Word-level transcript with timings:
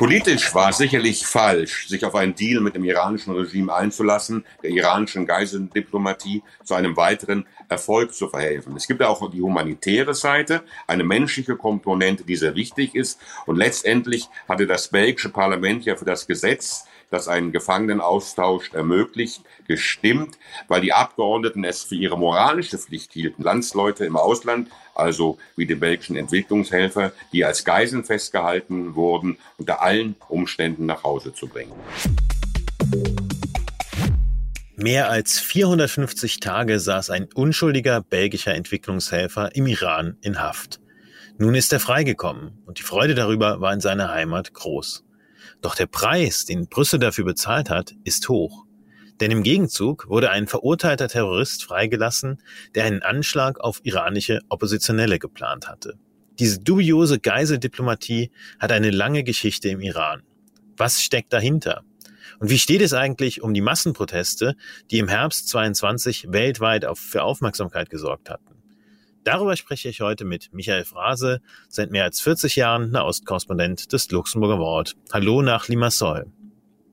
Politisch 0.00 0.54
war 0.54 0.70
es 0.70 0.78
sicherlich 0.78 1.26
falsch, 1.26 1.86
sich 1.86 2.06
auf 2.06 2.14
einen 2.14 2.34
Deal 2.34 2.62
mit 2.62 2.74
dem 2.74 2.84
iranischen 2.84 3.34
Regime 3.34 3.74
einzulassen, 3.74 4.46
der 4.62 4.70
iranischen 4.70 5.26
Geiseldiplomatie 5.26 6.42
zu 6.64 6.72
einem 6.72 6.96
weiteren 6.96 7.44
Erfolg 7.68 8.14
zu 8.14 8.30
verhelfen. 8.30 8.74
Es 8.76 8.86
gibt 8.86 9.02
auch 9.02 9.30
die 9.30 9.42
humanitäre 9.42 10.14
Seite, 10.14 10.62
eine 10.86 11.04
menschliche 11.04 11.54
Komponente, 11.54 12.24
die 12.24 12.36
sehr 12.36 12.54
wichtig 12.54 12.94
ist. 12.94 13.20
Und 13.44 13.56
letztendlich 13.56 14.30
hatte 14.48 14.66
das 14.66 14.88
belgische 14.88 15.28
Parlament 15.28 15.84
ja 15.84 15.96
für 15.96 16.06
das 16.06 16.26
Gesetz 16.26 16.86
das 17.10 17.28
einen 17.28 17.52
Gefangenenaustausch 17.52 18.72
ermöglicht, 18.72 19.42
gestimmt, 19.66 20.38
weil 20.68 20.80
die 20.80 20.92
Abgeordneten 20.92 21.64
es 21.64 21.82
für 21.82 21.96
ihre 21.96 22.18
moralische 22.18 22.78
Pflicht 22.78 23.12
hielten, 23.12 23.42
Landsleute 23.42 24.04
im 24.04 24.16
Ausland, 24.16 24.68
also 24.94 25.38
wie 25.56 25.66
die 25.66 25.74
belgischen 25.74 26.16
Entwicklungshelfer, 26.16 27.12
die 27.32 27.44
als 27.44 27.64
Geiseln 27.64 28.04
festgehalten 28.04 28.94
wurden, 28.94 29.38
unter 29.58 29.82
allen 29.82 30.16
Umständen 30.28 30.86
nach 30.86 31.02
Hause 31.02 31.34
zu 31.34 31.48
bringen. 31.48 31.72
Mehr 34.76 35.10
als 35.10 35.38
450 35.38 36.40
Tage 36.40 36.80
saß 36.80 37.10
ein 37.10 37.28
unschuldiger 37.34 38.00
belgischer 38.00 38.54
Entwicklungshelfer 38.54 39.54
im 39.54 39.66
Iran 39.66 40.16
in 40.22 40.40
Haft. 40.40 40.80
Nun 41.36 41.54
ist 41.54 41.72
er 41.72 41.80
freigekommen 41.80 42.62
und 42.64 42.78
die 42.78 42.82
Freude 42.82 43.14
darüber 43.14 43.60
war 43.60 43.74
in 43.74 43.80
seiner 43.80 44.10
Heimat 44.10 44.54
groß. 44.54 45.04
Doch 45.60 45.74
der 45.74 45.86
Preis, 45.86 46.44
den 46.44 46.68
Brüssel 46.68 46.98
dafür 46.98 47.24
bezahlt 47.24 47.70
hat, 47.70 47.94
ist 48.04 48.28
hoch. 48.28 48.64
Denn 49.20 49.30
im 49.30 49.42
Gegenzug 49.42 50.08
wurde 50.08 50.30
ein 50.30 50.46
verurteilter 50.46 51.08
Terrorist 51.08 51.64
freigelassen, 51.64 52.42
der 52.74 52.84
einen 52.84 53.02
Anschlag 53.02 53.60
auf 53.60 53.80
iranische 53.82 54.40
Oppositionelle 54.48 55.18
geplant 55.18 55.68
hatte. 55.68 55.98
Diese 56.38 56.58
dubiose 56.58 57.18
Geiseldiplomatie 57.18 58.30
hat 58.58 58.72
eine 58.72 58.90
lange 58.90 59.24
Geschichte 59.24 59.68
im 59.68 59.80
Iran. 59.80 60.22
Was 60.78 61.02
steckt 61.02 61.34
dahinter? 61.34 61.84
Und 62.38 62.48
wie 62.48 62.58
steht 62.58 62.80
es 62.80 62.94
eigentlich 62.94 63.42
um 63.42 63.52
die 63.52 63.60
Massenproteste, 63.60 64.56
die 64.90 64.98
im 64.98 65.08
Herbst 65.08 65.48
22 65.48 66.32
weltweit 66.32 66.86
für 66.94 67.22
Aufmerksamkeit 67.22 67.90
gesorgt 67.90 68.30
hatten? 68.30 68.59
Darüber 69.22 69.54
spreche 69.56 69.90
ich 69.90 70.00
heute 70.00 70.24
mit 70.24 70.48
Michael 70.54 70.84
Frase, 70.84 71.42
seit 71.68 71.90
mehr 71.90 72.04
als 72.04 72.22
40 72.22 72.56
Jahren 72.56 72.90
Nahostkorrespondent 72.90 73.92
des 73.92 74.10
Luxemburger 74.10 74.58
Wort. 74.58 74.96
Hallo 75.12 75.42
nach 75.42 75.68
Limassol. 75.68 76.26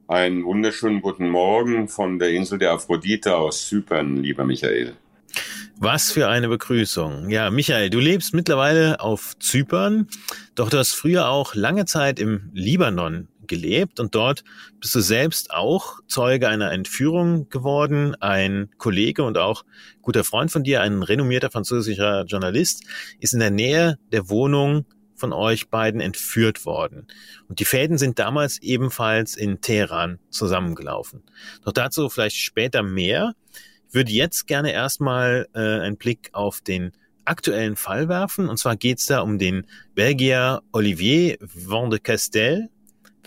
Einen 0.10 0.44
wunderschönen 0.44 1.02
guten 1.02 1.30
Morgen 1.30 1.88
von 1.88 2.20
der 2.20 2.32
Insel 2.32 2.60
der 2.60 2.72
Aphrodite 2.72 3.38
aus 3.38 3.68
Zypern, 3.68 4.18
lieber 4.18 4.44
Michael. 4.44 4.98
Was 5.78 6.12
für 6.12 6.28
eine 6.28 6.50
Begrüßung. 6.50 7.30
Ja, 7.30 7.50
Michael, 7.50 7.90
du 7.90 8.00
lebst 8.00 8.34
mittlerweile 8.34 9.00
auf 9.00 9.38
Zypern, 9.40 10.08
doch 10.56 10.70
du 10.70 10.80
hast 10.80 10.96
früher 10.96 11.30
auch 11.30 11.56
lange 11.56 11.86
Zeit 11.86 12.20
im 12.20 12.50
Libanon 12.54 13.30
gelebt 13.48 14.00
und 14.00 14.16
dort 14.16 14.44
bist 14.80 14.96
du 14.96 15.00
selbst 15.00 15.52
auch 15.52 16.00
Zeuge 16.08 16.48
einer 16.48 16.72
Entführung 16.72 17.50
geworden. 17.50 18.16
Ein 18.16 18.70
Kollege 18.78 19.24
und 19.24 19.38
auch 19.38 19.64
guter 20.02 20.24
Freund 20.24 20.52
von 20.52 20.64
dir, 20.64 20.82
ein 20.82 21.04
renommierter 21.04 21.52
französischer 21.52 22.26
Journalist, 22.26 22.84
ist 23.20 23.34
in 23.34 23.40
der 23.40 23.52
Nähe 23.52 23.98
der 24.12 24.30
Wohnung 24.30 24.86
von 25.16 25.34
euch 25.34 25.70
beiden 25.70 26.00
entführt 26.00 26.66
worden. 26.66 27.08
Und 27.50 27.60
die 27.60 27.66
Fäden 27.66 27.98
sind 27.98 28.20
damals 28.20 28.62
ebenfalls 28.62 29.36
in 29.36 29.62
Teheran 29.62 30.20
zusammengelaufen. 30.30 31.24
Doch 31.66 31.72
dazu 31.72 32.08
vielleicht 32.10 32.38
später 32.38 32.84
mehr. 32.84 33.34
Ich 33.88 33.96
würde 33.96 34.12
jetzt 34.12 34.48
gerne 34.48 34.72
erstmal 34.72 35.48
äh, 35.54 35.60
einen 35.60 35.98
Blick 35.98 36.30
auf 36.34 36.62
den 36.62 36.92
aktuellen 37.28 37.76
Fall 37.76 38.10
werfen. 38.10 38.50
Und 38.50 38.58
zwar 38.58 38.76
geht 38.76 39.00
es 39.00 39.06
da 39.08 39.22
um 39.22 39.38
den 39.38 39.66
Belgier 39.96 40.62
Olivier 40.72 41.38
Van 41.42 41.90
de 41.90 42.00
Castel. 42.00 42.70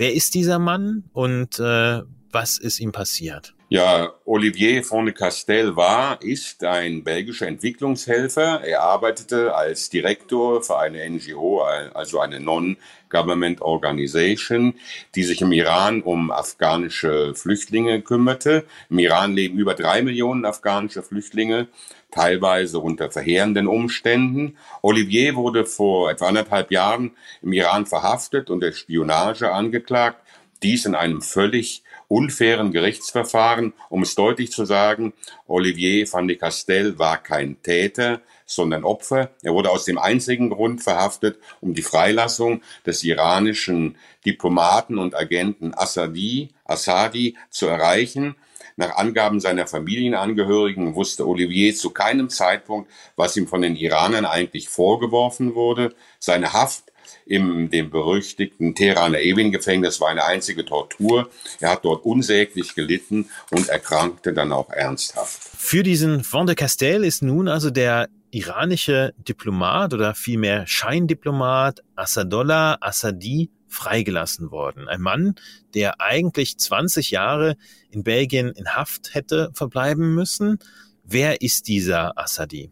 Wer 0.01 0.15
ist 0.15 0.35
dieser 0.35 0.59
Mann 0.59 1.05
und 1.13 1.59
äh, 1.59 2.01
was 2.33 2.57
ist 2.57 2.81
ihm 2.81 2.91
passiert? 2.91 3.53
Ja, 3.69 4.15
Olivier 4.25 4.83
von 4.83 5.05
de 5.05 5.13
Castel 5.13 5.77
war, 5.77 6.23
ist 6.23 6.65
ein 6.65 7.05
belgischer 7.05 7.47
Entwicklungshelfer. 7.47 8.63
Er 8.65 8.81
arbeitete 8.81 9.55
als 9.55 9.91
Direktor 9.91 10.63
für 10.63 10.79
eine 10.79 11.09
NGO, 11.09 11.61
also 11.61 12.19
eine 12.19 12.41
Non-Government 12.41 13.61
Organization, 13.61 14.73
die 15.15 15.23
sich 15.23 15.43
im 15.43 15.53
Iran 15.53 16.01
um 16.01 16.31
afghanische 16.31 17.35
Flüchtlinge 17.35 18.01
kümmerte. 18.01 18.65
Im 18.89 19.01
Iran 19.01 19.35
leben 19.35 19.59
über 19.59 19.75
drei 19.75 20.01
Millionen 20.01 20.47
afghanische 20.47 21.03
Flüchtlinge, 21.03 21.69
teilweise 22.11 22.79
unter 22.79 23.11
verheerenden 23.11 23.67
Umständen. 23.67 24.57
Olivier 24.83 25.37
wurde 25.37 25.65
vor 25.67 26.11
etwa 26.11 26.29
anderthalb 26.29 26.71
Jahren 26.71 27.13
im 27.43 27.53
Iran 27.53 27.87
verhaftet 27.87 28.51
und 28.51 28.61
der 28.61 28.73
Spionage 28.73 29.53
angeklagt. 29.53 30.23
Dies 30.63 30.85
in 30.85 30.95
einem 30.95 31.23
völlig 31.23 31.83
unfairen 32.09 32.73
Gerichtsverfahren, 32.73 33.73
um 33.89 34.03
es 34.03 34.15
deutlich 34.15 34.51
zu 34.51 34.65
sagen, 34.65 35.13
Olivier 35.47 36.13
van 36.13 36.29
de 36.29 36.37
Castel 36.37 36.99
war 36.99 37.23
kein 37.23 37.63
Täter, 37.63 38.21
sondern 38.47 38.85
Opfer. 38.85 39.31
Er 39.43 39.55
wurde 39.55 39.71
aus 39.71 39.85
dem 39.85 39.97
einzigen 39.97 40.51
Grund 40.51 40.83
verhaftet, 40.83 41.39
um 41.61 41.73
die 41.73 41.83
Freilassung 41.83 42.63
des 42.85 43.05
iranischen 43.05 43.97
Diplomaten 44.27 44.99
und 44.99 45.15
Agenten 45.15 45.73
Assadi, 45.73 46.51
Assadi 46.65 47.37
zu 47.49 47.69
erreichen. 47.69 48.35
Nach 48.81 48.97
Angaben 48.97 49.41
seiner 49.41 49.67
Familienangehörigen 49.67 50.95
wusste 50.95 51.29
Olivier 51.29 51.75
zu 51.75 51.91
keinem 51.91 52.31
Zeitpunkt, 52.31 52.91
was 53.15 53.37
ihm 53.37 53.47
von 53.47 53.61
den 53.61 53.77
Iranern 53.77 54.25
eigentlich 54.25 54.71
vorgeworfen 54.71 55.55
wurde. 55.55 55.95
Seine 56.19 56.55
Haft 56.55 56.85
in 57.27 57.69
dem 57.69 57.91
berüchtigten 57.91 58.75
Teheraner 58.75 59.21
Evin-Gefängnis 59.21 60.01
war 60.01 60.09
eine 60.09 60.25
einzige 60.25 60.65
Tortur. 60.65 61.29
Er 61.61 61.73
hat 61.73 61.85
dort 61.85 62.07
unsäglich 62.07 62.75
gelitten 62.75 63.29
und 63.51 63.69
erkrankte 63.69 64.33
dann 64.33 64.51
auch 64.51 64.71
ernsthaft. 64.71 65.39
Für 65.59 65.83
diesen 65.83 66.25
Van 66.33 66.47
de 66.47 66.55
Castel 66.55 67.05
ist 67.05 67.23
nun 67.23 67.49
also 67.49 67.69
der 67.69 68.09
iranische 68.31 69.13
Diplomat 69.19 69.93
oder 69.93 70.15
vielmehr 70.15 70.67
Scheindiplomat 70.67 71.83
Assadollah 71.97 72.79
Assadi 72.81 73.51
freigelassen 73.71 74.51
worden. 74.51 74.89
Ein 74.89 75.01
Mann, 75.01 75.35
der 75.75 76.01
eigentlich 76.01 76.59
20 76.59 77.11
Jahre 77.11 77.57
in 77.91 78.03
Belgien 78.03 78.51
in 78.51 78.75
Haft 78.75 79.15
hätte 79.15 79.51
verbleiben 79.55 80.15
müssen. 80.15 80.59
Wer 81.05 81.41
ist 81.41 81.69
dieser 81.69 82.19
Assadi? 82.19 82.71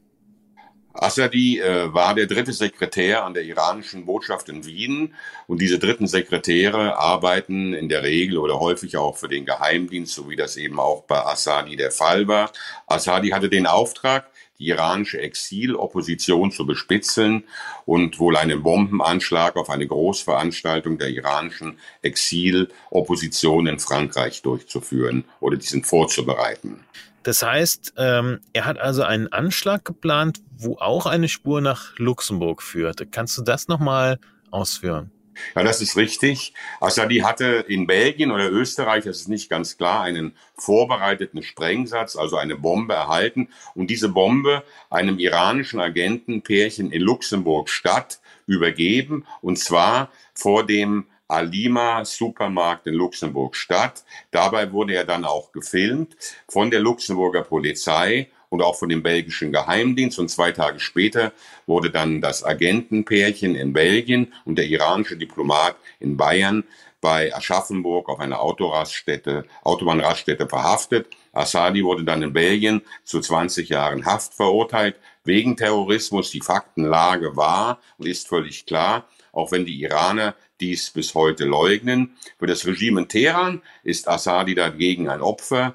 Assadi 1.00 1.60
äh, 1.60 1.94
war 1.94 2.14
der 2.14 2.26
dritte 2.26 2.52
Sekretär 2.52 3.24
an 3.24 3.32
der 3.32 3.44
iranischen 3.44 4.04
Botschaft 4.04 4.48
in 4.48 4.66
Wien 4.66 5.14
und 5.46 5.60
diese 5.60 5.78
dritten 5.78 6.08
Sekretäre 6.08 6.98
arbeiten 6.98 7.72
in 7.72 7.88
der 7.88 8.02
Regel 8.02 8.38
oder 8.38 8.58
häufig 8.58 8.96
auch 8.96 9.16
für 9.16 9.28
den 9.28 9.44
Geheimdienst, 9.44 10.12
so 10.12 10.28
wie 10.28 10.34
das 10.34 10.56
eben 10.56 10.80
auch 10.80 11.04
bei 11.04 11.24
Assadi 11.24 11.76
der 11.76 11.92
Fall 11.92 12.26
war. 12.26 12.50
Assadi 12.86 13.28
hatte 13.28 13.48
den 13.48 13.66
Auftrag, 13.66 14.28
die 14.58 14.68
iranische 14.68 15.20
Exilopposition 15.20 16.50
zu 16.50 16.66
bespitzeln 16.66 17.44
und 17.86 18.18
wohl 18.18 18.36
einen 18.36 18.62
Bombenanschlag 18.62 19.56
auf 19.56 19.70
eine 19.70 19.86
Großveranstaltung 19.86 20.98
der 20.98 21.10
iranischen 21.10 21.78
Exilopposition 22.02 23.66
in 23.68 23.78
Frankreich 23.78 24.42
durchzuführen 24.42 25.24
oder 25.40 25.56
diesen 25.56 25.84
vorzubereiten. 25.84 26.84
Das 27.22 27.42
heißt, 27.42 27.94
ähm, 27.98 28.40
er 28.52 28.64
hat 28.64 28.78
also 28.78 29.02
einen 29.02 29.32
Anschlag 29.32 29.84
geplant, 29.84 30.40
wo 30.56 30.78
auch 30.78 31.06
eine 31.06 31.28
Spur 31.28 31.60
nach 31.60 31.96
Luxemburg 31.98 32.62
führte. 32.62 33.06
Kannst 33.06 33.36
du 33.38 33.42
das 33.42 33.68
nochmal 33.68 34.18
ausführen? 34.50 35.10
Ja, 35.54 35.62
das 35.62 35.80
ist 35.80 35.96
richtig. 35.96 36.54
Assadi 36.80 37.18
hatte 37.18 37.64
in 37.68 37.86
Belgien 37.86 38.30
oder 38.30 38.50
Österreich, 38.50 39.04
das 39.04 39.20
ist 39.20 39.28
nicht 39.28 39.48
ganz 39.48 39.76
klar, 39.76 40.02
einen 40.02 40.34
vorbereiteten 40.56 41.42
Sprengsatz, 41.42 42.16
also 42.16 42.36
eine 42.36 42.56
Bombe 42.56 42.94
erhalten 42.94 43.48
und 43.74 43.90
diese 43.90 44.08
Bombe 44.08 44.64
einem 44.90 45.18
iranischen 45.18 45.80
Agentenpärchen 45.80 46.92
in 46.92 47.02
Luxemburg 47.02 47.68
Stadt 47.68 48.20
übergeben 48.46 49.26
und 49.40 49.58
zwar 49.58 50.10
vor 50.34 50.66
dem 50.66 51.06
Alima 51.28 52.06
Supermarkt 52.06 52.86
in 52.86 52.94
Luxemburg 52.94 53.54
Stadt. 53.54 54.04
Dabei 54.30 54.72
wurde 54.72 54.94
er 54.94 55.04
dann 55.04 55.26
auch 55.26 55.52
gefilmt 55.52 56.16
von 56.48 56.70
der 56.70 56.80
Luxemburger 56.80 57.42
Polizei 57.42 58.30
und 58.48 58.62
auch 58.62 58.76
von 58.76 58.88
dem 58.88 59.02
belgischen 59.02 59.52
Geheimdienst. 59.52 60.18
Und 60.18 60.30
zwei 60.30 60.52
Tage 60.52 60.80
später 60.80 61.32
wurde 61.66 61.90
dann 61.90 62.20
das 62.20 62.44
Agentenpärchen 62.44 63.54
in 63.54 63.72
Belgien 63.72 64.32
und 64.44 64.56
der 64.56 64.66
iranische 64.66 65.16
Diplomat 65.16 65.76
in 66.00 66.16
Bayern 66.16 66.64
bei 67.00 67.34
Aschaffenburg 67.34 68.08
auf 68.08 68.18
einer 68.18 68.40
Autoraststätte, 68.40 69.44
Autobahnraststätte 69.62 70.48
verhaftet. 70.48 71.06
Assadi 71.32 71.84
wurde 71.84 72.04
dann 72.04 72.22
in 72.22 72.32
Belgien 72.32 72.82
zu 73.04 73.20
20 73.20 73.68
Jahren 73.68 74.04
Haft 74.04 74.34
verurteilt 74.34 74.96
wegen 75.22 75.56
Terrorismus. 75.56 76.30
Die 76.30 76.40
Faktenlage 76.40 77.36
war 77.36 77.78
und 77.98 78.08
ist 78.08 78.26
völlig 78.26 78.66
klar 78.66 79.06
auch 79.38 79.52
wenn 79.52 79.64
die 79.64 79.80
Iraner 79.80 80.34
dies 80.60 80.90
bis 80.90 81.14
heute 81.14 81.44
leugnen. 81.44 82.16
Für 82.38 82.46
das 82.46 82.66
Regime 82.66 83.02
in 83.02 83.08
Teheran 83.08 83.62
ist 83.84 84.08
Assadi 84.08 84.54
dagegen 84.54 85.08
ein 85.08 85.20
Opfer. 85.20 85.74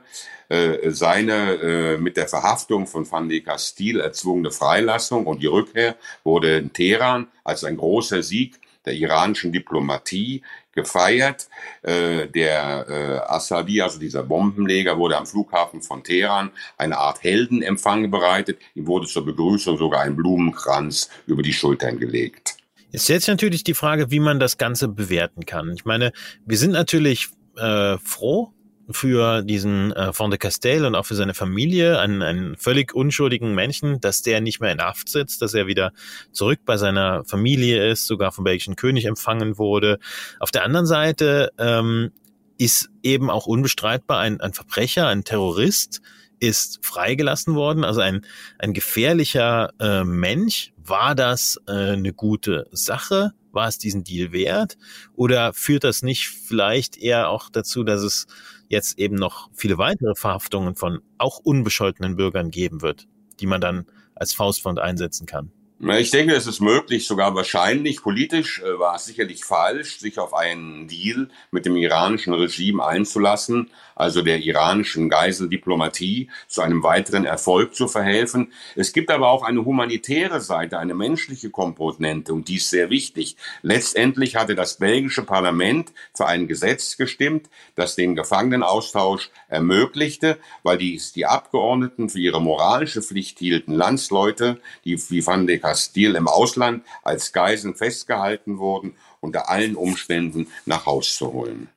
Äh, 0.50 0.92
seine 0.92 1.54
äh, 1.54 1.98
mit 1.98 2.18
der 2.18 2.28
Verhaftung 2.28 2.88
von 2.88 3.10
Van 3.10 3.30
de 3.30 3.42
Castile 3.42 4.04
erzwungene 4.04 4.52
Freilassung 4.52 5.26
und 5.26 5.42
die 5.42 5.48
Rückkehr 5.48 5.96
wurde 6.24 6.58
in 6.58 6.74
Teheran 6.74 7.28
als 7.44 7.64
ein 7.64 7.78
großer 7.78 8.24
Sieg 8.24 8.60
der 8.86 8.94
iranischen 8.94 9.52
Diplomatie 9.52 10.42
gefeiert. 10.74 11.48
Äh, 11.82 12.28
der 12.28 12.86
äh, 12.90 13.32
Assadi, 13.32 13.82
also 13.82 14.00
dieser 14.00 14.24
Bombenleger, 14.24 14.98
wurde 14.98 15.18
am 15.18 15.26
Flughafen 15.26 15.82
von 15.82 16.04
Teheran 16.04 16.52
eine 16.78 16.98
Art 16.98 17.24
Heldenempfang 17.24 18.12
bereitet. 18.12 18.60
Ihm 18.76 18.88
wurde 18.88 19.08
zur 19.08 19.26
Begrüßung 19.26 19.78
sogar 19.78 20.02
ein 20.02 20.16
Blumenkranz 20.16 21.10
über 21.28 21.44
die 21.44 21.54
Schultern 21.54 22.00
gelegt. 22.00 22.58
Jetzt 22.92 23.06
stellt 23.06 23.22
sich 23.22 23.30
natürlich 23.30 23.64
die 23.64 23.74
Frage, 23.74 24.12
wie 24.12 24.20
man 24.20 24.40
das 24.40 24.58
Ganze 24.58 24.88
bewerten 24.88 25.46
kann. 25.46 25.72
Ich 25.74 25.86
meine, 25.86 26.12
wir 26.46 26.58
sind 26.58 26.72
natürlich 26.72 27.30
äh, 27.58 27.98
froh, 27.98 28.54
für 28.90 29.42
diesen 29.44 29.92
äh, 29.94 30.14
Fond 30.14 30.34
de 30.34 30.38
Castel 30.38 30.86
und 30.86 30.96
auch 30.96 31.06
für 31.06 31.16
seine 31.16 31.34
Familie, 31.34 32.00
einen, 32.00 32.22
einen 32.22 32.58
völlig 32.58 32.94
unschuldigen 32.94 33.56
Menschen, 33.56 34.02
dass 34.02 34.22
der 34.22 34.42
nicht 34.42 34.60
mehr 34.60 34.72
in 34.72 34.82
Haft 34.82 35.10
sitzt, 35.10 35.42
dass 35.42 35.54
er 35.54 35.68
wieder 35.68 35.94
zurück 36.32 36.60
bei 36.66 36.78
seiner 36.78 37.24
Familie 37.26 37.90
ist, 37.90 38.08
sogar 38.08 38.32
vom 38.32 38.44
belgischen 38.44 38.76
König 38.76 39.06
empfangen 39.06 39.58
wurde. 39.58 40.00
Auf 40.40 40.52
der 40.52 40.64
anderen 40.64 40.86
Seite 40.86 41.52
ähm, 41.58 42.12
ist 42.58 42.90
eben 43.04 43.30
auch 43.30 43.46
unbestreitbar 43.46 44.20
ein, 44.20 44.42
ein 44.42 44.54
Verbrecher, 44.54 45.08
ein 45.08 45.24
Terrorist, 45.24 46.02
ist 46.40 46.86
freigelassen 46.86 47.56
worden, 47.56 47.86
also 47.86 48.02
ein, 48.02 48.26
ein 48.60 48.74
gefährlicher 48.74 49.72
äh, 49.80 50.04
Mensch. 50.04 50.74
War 50.78 51.16
das 51.16 51.58
äh, 51.68 51.72
eine 51.72 52.12
gute 52.12 52.68
Sache? 52.72 53.32
War 53.54 53.70
es 53.70 53.78
diesen 53.78 54.04
Deal 54.04 54.34
wert? 54.34 54.78
Oder 55.16 55.54
führt 55.54 55.86
das 55.86 56.02
nicht 56.02 56.28
vielleicht 56.28 56.98
eher 56.98 57.30
auch 57.30 57.50
dazu, 57.50 57.84
dass 57.84 58.02
es 58.02 58.28
jetzt 58.74 59.00
eben 59.00 59.16
noch 59.16 59.50
viele 59.54 59.78
weitere 59.78 60.16
Verhaftungen 60.16 60.76
von 60.76 61.00
auch 61.18 61.40
unbescholtenen 61.40 62.18
Bürgern 62.18 62.52
geben 62.52 62.82
wird, 62.82 63.08
die 63.40 63.48
man 63.48 63.62
dann 63.62 63.86
als 64.16 64.34
Faustpfand 64.34 64.80
einsetzen 64.80 65.26
kann. 65.26 65.52
Ich 65.86 66.12
denke, 66.12 66.34
es 66.34 66.48
ist 66.48 66.62
möglich, 66.62 67.06
sogar 67.06 67.36
wahrscheinlich. 67.36 68.02
Politisch 68.02 68.62
äh, 68.62 68.80
war 68.80 68.96
es 68.96 69.04
sicherlich 69.04 69.44
falsch, 69.44 70.00
sich 70.00 70.18
auf 70.18 70.34
einen 70.34 70.88
Deal 70.88 71.28
mit 71.52 71.66
dem 71.66 71.76
iranischen 71.76 72.34
Regime 72.34 72.86
einzulassen, 72.86 73.70
also 73.94 74.22
der 74.22 74.40
iranischen 74.40 75.10
Geiseldiplomatie, 75.10 76.30
zu 76.48 76.62
einem 76.62 76.84
weiteren 76.84 77.26
Erfolg 77.26 77.76
zu 77.76 77.90
verhelfen. 77.90 78.54
Es 78.78 78.94
gibt 78.94 79.12
aber 79.12 79.28
auch 79.28 79.44
eine 79.44 79.66
humanitäre 79.66 80.40
Seite, 80.40 80.80
eine 80.80 80.94
menschliche 80.94 81.50
Komponente 81.50 82.34
und 82.34 82.48
die 82.48 82.56
ist 82.56 82.70
sehr 82.70 82.90
wichtig. 82.90 83.36
Letztendlich 83.62 84.38
hatte 84.38 84.56
das 84.56 84.78
belgische 84.78 85.24
Parlament 85.24 85.92
für 86.14 86.28
ein 86.28 86.48
Gesetz 86.48 86.96
gestimmt, 86.96 87.50
das 87.76 87.96
den 87.96 88.16
Gefangenenaustausch 88.16 89.32
ermöglichte, 89.50 90.38
weil 90.64 90.78
die, 90.78 91.00
die 91.14 91.26
Abgeordneten 91.26 92.10
für 92.10 92.20
ihre 92.20 92.42
moralische 92.42 93.02
Pflicht 93.02 93.40
hielten, 93.40 93.74
Landsleute, 93.74 94.62
die 94.86 94.98
wie 95.10 95.26
Van 95.26 95.46
de 95.46 95.60
Castile 95.74 96.20
im 96.20 96.28
Ausland 96.28 96.84
als 97.02 97.34
Geiseln 97.34 97.74
festgehalten 97.74 98.60
wurden, 98.60 98.94
unter 99.22 99.50
allen 99.50 99.76
Umständen 99.76 100.48
nach 100.68 100.86
Haus 100.86 101.16
zu 101.16 101.34
holen. 101.34 101.68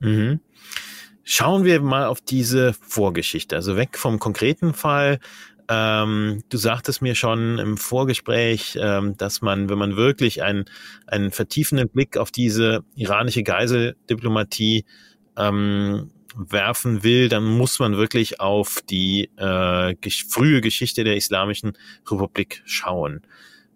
Mhm. 0.00 0.40
Schauen 1.22 1.64
wir 1.64 1.82
mal 1.82 2.06
auf 2.06 2.22
diese 2.22 2.72
Vorgeschichte, 2.72 3.54
also 3.54 3.76
weg 3.76 3.98
vom 3.98 4.18
konkreten 4.18 4.72
Fall. 4.72 5.18
Ähm, 5.68 6.42
du 6.48 6.56
sagtest 6.56 7.02
mir 7.02 7.14
schon 7.14 7.58
im 7.58 7.76
Vorgespräch, 7.76 8.78
ähm, 8.80 9.14
dass 9.18 9.42
man, 9.42 9.68
wenn 9.68 9.78
man 9.78 9.96
wirklich 9.96 10.42
einen, 10.42 10.64
einen 11.06 11.32
vertiefenden 11.32 11.90
Blick 11.90 12.16
auf 12.16 12.30
diese 12.30 12.82
iranische 12.96 13.42
Geiseldiplomatie 13.42 14.86
ähm, 15.36 16.10
werfen 16.36 17.02
will, 17.02 17.28
dann 17.28 17.44
muss 17.44 17.78
man 17.78 17.96
wirklich 17.96 18.40
auf 18.40 18.80
die 18.88 19.30
äh, 19.36 19.94
frühe 20.28 20.60
Geschichte 20.60 21.04
der 21.04 21.16
Islamischen 21.16 21.76
Republik 22.10 22.62
schauen. 22.64 23.22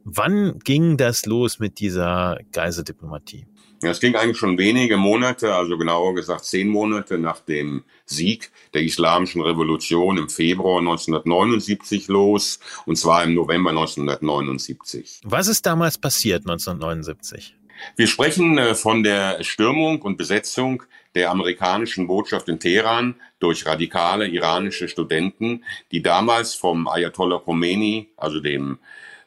Wann 0.04 0.60
ging 0.60 0.96
das 0.96 1.26
los 1.26 1.58
mit 1.58 1.80
dieser 1.80 2.38
Geiseldiplomatie? 2.52 3.46
Ja, 3.82 3.90
es 3.90 4.00
ging 4.00 4.14
eigentlich 4.14 4.38
schon 4.38 4.56
wenige 4.56 4.96
Monate, 4.96 5.54
also 5.54 5.76
genauer 5.76 6.14
gesagt 6.14 6.44
zehn 6.44 6.68
Monate 6.68 7.18
nach 7.18 7.40
dem 7.40 7.84
Sieg 8.06 8.50
der 8.72 8.82
Islamischen 8.82 9.42
Revolution 9.42 10.16
im 10.16 10.30
Februar 10.30 10.78
1979 10.78 12.08
los, 12.08 12.58
und 12.86 12.96
zwar 12.96 13.24
im 13.24 13.34
November 13.34 13.70
1979. 13.70 15.20
Was 15.24 15.48
ist 15.48 15.66
damals 15.66 15.98
passiert 15.98 16.42
1979? 16.48 17.54
Wir 17.96 18.06
sprechen 18.06 18.58
äh, 18.58 18.74
von 18.74 19.02
der 19.02 19.42
Stürmung 19.42 20.02
und 20.02 20.16
Besetzung 20.16 20.82
der 21.14 21.30
amerikanischen 21.30 22.06
Botschaft 22.06 22.48
in 22.48 22.60
Teheran 22.60 23.14
durch 23.38 23.66
radikale 23.66 24.28
iranische 24.28 24.88
Studenten, 24.88 25.64
die 25.90 26.02
damals 26.02 26.54
vom 26.54 26.88
Ayatollah 26.88 27.38
Khomeini, 27.38 28.10
also 28.16 28.40
dem 28.40 28.78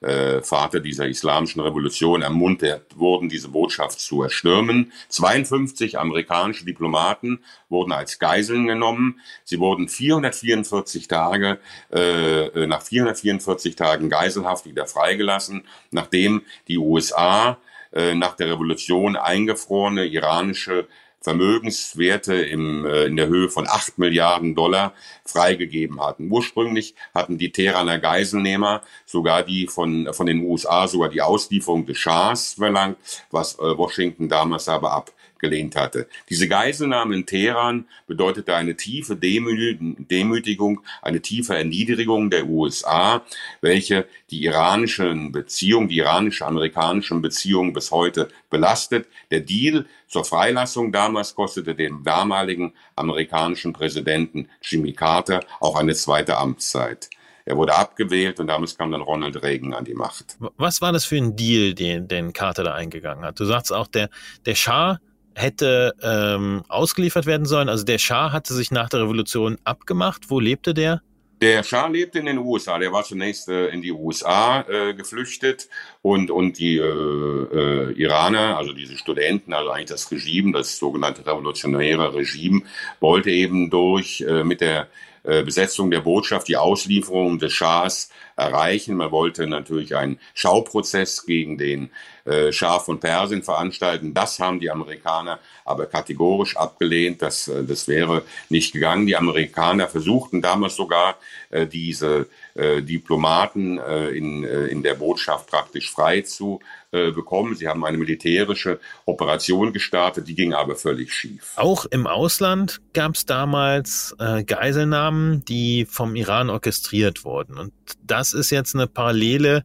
äh, 0.02 0.42
Vater 0.42 0.80
dieser 0.80 1.08
islamischen 1.08 1.62
Revolution, 1.62 2.22
ermuntert 2.22 2.98
wurden, 2.98 3.28
diese 3.28 3.50
Botschaft 3.50 4.00
zu 4.00 4.24
erstürmen. 4.24 4.94
52 5.10 6.00
amerikanische 6.00 6.66
Diplomaten 6.66 7.40
wurden 7.70 7.92
als 7.92 8.20
Geiseln 8.20 8.68
genommen. 8.68 9.20
Sie 9.44 9.60
wurden 9.60 9.90
444 9.90 11.08
Tage, 11.08 11.60
äh, 11.92 12.66
nach 12.66 12.82
444 12.82 13.76
Tagen 13.76 14.10
Geiselhaft 14.10 14.66
wieder 14.66 14.86
freigelassen, 14.86 15.64
nachdem 15.92 16.44
die 16.68 16.78
USA 16.78 17.58
äh, 17.94 18.14
nach 18.14 18.36
der 18.36 18.52
Revolution 18.52 19.16
eingefrorene 19.16 20.06
iranische 20.06 20.88
Vermögenswerte 21.22 22.34
im, 22.36 22.86
äh, 22.86 23.06
in 23.06 23.18
der 23.18 23.28
Höhe 23.28 23.50
von 23.50 23.68
acht 23.68 23.98
Milliarden 23.98 24.56
Dollar 24.56 24.94
freigegeben 25.26 26.02
hatten. 26.02 26.32
Ursprünglich 26.32 26.96
hatten 27.14 27.38
die 27.38 27.52
Teheraner 27.52 28.00
Geiselnehmer 28.00 28.82
sogar 29.06 29.44
die 29.44 29.68
von, 29.68 30.14
von 30.14 30.28
den 30.28 30.40
USA 30.46 30.88
sogar 30.88 31.10
die 31.10 31.22
Auslieferung 31.22 31.86
des 31.86 31.98
Schahs 31.98 32.54
verlangt, 32.54 32.98
was 33.32 33.56
äh, 33.56 33.78
Washington 33.78 34.30
damals 34.30 34.70
aber 34.70 34.92
ab 34.92 35.12
gelehnt 35.40 35.76
hatte. 35.76 36.08
Diese 36.30 36.48
Geiselnahme 36.48 37.16
in 37.16 37.26
Teheran 37.26 37.86
bedeutete 38.08 38.56
eine 38.56 38.76
tiefe 38.76 39.16
Demütigung, 39.16 40.82
eine 41.02 41.22
tiefe 41.22 41.56
Erniedrigung 41.56 42.30
der 42.30 42.48
USA, 42.48 43.26
welche 43.62 44.06
die 44.30 44.44
iranischen 44.44 45.32
Beziehungen, 45.32 45.88
die 45.88 45.98
iranisch-amerikanischen 45.98 47.22
Beziehungen 47.22 47.74
bis 47.74 47.92
heute 47.92 48.30
belastet. 48.50 49.08
Der 49.32 49.42
Deal 49.42 49.86
zur 50.08 50.26
Freilassung 50.26 50.92
damals 50.92 51.36
kostete 51.36 51.76
dem 51.76 52.04
damaligen 52.04 52.74
amerikanischen 52.96 53.74
Präsidenten 53.74 54.50
Jimmy 54.62 54.94
Carter 54.94 55.42
auch 55.60 55.76
eine 55.76 55.96
zweite 55.96 56.38
Amtszeit. 56.38 57.10
Er 57.50 57.58
wurde 57.58 57.76
abgewählt 57.76 58.40
und 58.40 58.46
damals 58.46 58.78
kam 58.78 58.92
dann 58.92 59.02
Ronald 59.02 59.42
Reagan 59.42 59.74
an 59.74 59.84
die 59.84 59.96
Macht. 59.96 60.38
Was 60.58 60.82
war 60.82 60.92
das 60.92 61.06
für 61.06 61.18
ein 61.18 61.36
Deal, 61.36 61.74
den, 61.74 62.08
den 62.08 62.32
Carter 62.32 62.64
da 62.64 62.76
eingegangen 62.76 63.26
hat? 63.26 63.40
Du 63.40 63.46
sagst 63.46 63.74
auch, 63.74 63.88
der, 63.88 64.10
der 64.46 64.54
Schah 64.54 65.00
hätte 65.40 65.94
ähm, 66.02 66.64
ausgeliefert 66.68 67.26
werden 67.26 67.46
sollen. 67.46 67.70
Also 67.70 67.86
der 67.86 67.98
Schah 67.98 68.32
hatte 68.32 68.54
sich 68.54 68.72
nach 68.72 68.90
der 68.90 69.02
Revolution 69.02 69.58
abgemacht. 69.64 70.30
Wo 70.30 70.40
lebte 70.40 70.74
der? 70.74 71.02
Der 71.42 71.64
Schah 71.64 71.88
lebte 71.88 72.20
in 72.20 72.26
den 72.26 72.38
USA. 72.38 72.78
Der 72.80 72.92
war 72.92 73.06
zunächst 73.06 73.48
äh, 73.48 73.68
in 73.68 73.82
die 73.82 73.94
USA 73.94 74.66
äh, 74.68 74.94
geflüchtet 74.94 75.70
und 76.02 76.32
und 76.32 76.60
die 76.60 76.78
äh, 76.78 76.84
äh, 76.84 77.94
Iraner, 77.94 78.58
also 78.58 78.74
diese 78.74 78.98
Studenten, 78.98 79.54
also 79.54 79.70
eigentlich 79.70 79.90
das 79.90 80.12
Regime, 80.12 80.52
das 80.52 80.78
sogenannte 80.78 81.26
revolutionäre 81.26 82.14
Regime, 82.14 82.64
wollte 83.00 83.32
eben 83.32 83.70
durch 83.70 84.20
äh, 84.22 84.44
mit 84.44 84.60
der 84.60 84.90
äh, 85.24 85.44
Besetzung 85.44 85.92
der 85.92 86.02
Botschaft, 86.02 86.48
die 86.50 86.58
Auslieferung 86.58 87.40
des 87.40 87.54
Schahs 87.54 88.10
erreichen. 88.40 88.96
Man 88.96 89.12
wollte 89.12 89.48
natürlich 89.48 89.96
einen 89.96 90.20
Schauprozess 90.34 91.26
gegen 91.26 91.58
den 91.58 91.92
äh, 92.26 92.52
Schah 92.52 92.80
von 92.80 93.00
Persien 93.00 93.44
veranstalten. 93.44 94.14
Das 94.14 94.40
haben 94.40 94.60
die 94.60 94.70
Amerikaner 94.70 95.40
aber 95.66 95.86
kategorisch 95.86 96.58
abgelehnt. 96.58 97.22
Das, 97.22 97.48
äh, 97.48 97.64
das 97.64 97.88
wäre 97.88 98.24
nicht 98.50 98.74
gegangen. 98.74 99.08
Die 99.08 99.16
Amerikaner 99.16 99.88
versuchten 99.88 100.42
damals 100.42 100.76
sogar 100.76 101.18
äh, 101.50 101.66
diese 101.66 102.28
äh, 102.56 102.82
Diplomaten 102.82 103.78
in, 103.80 104.44
in 104.44 104.84
der 104.84 104.96
Botschaft 104.96 105.48
praktisch 105.48 105.92
frei 105.92 106.22
zu 106.22 106.60
bekommen. 106.92 107.56
Sie 107.56 107.68
haben 107.68 107.86
eine 107.86 108.00
militärische 108.00 108.80
Operation 109.06 109.74
gestartet, 109.74 110.28
die 110.28 110.34
ging 110.34 110.56
aber 110.56 110.76
völlig 110.76 111.14
schief. 111.14 111.54
Auch 111.56 111.86
im 111.86 112.08
Ausland 112.08 112.82
gab 112.94 113.14
es 113.14 113.28
damals 113.28 114.16
Geiselnahmen, 114.48 115.46
die 115.46 115.86
vom 115.86 116.16
Iran 116.16 116.50
orchestriert 116.50 117.24
wurden. 117.24 117.60
Und 117.60 117.74
das 118.04 118.29
ist 118.34 118.50
jetzt 118.50 118.76
eine 118.76 118.88
Parallele 118.88 119.64